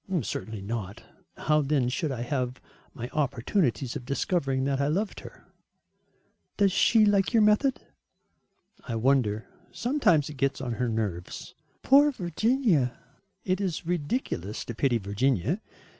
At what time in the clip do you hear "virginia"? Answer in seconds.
12.11-12.97, 14.97-15.61